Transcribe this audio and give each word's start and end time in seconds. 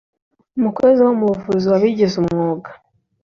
umukozi 0.57 0.99
wo 1.05 1.13
mu 1.19 1.25
buvuzi 1.31 1.65
wabigize 1.71 2.15
umwuga 2.23 2.69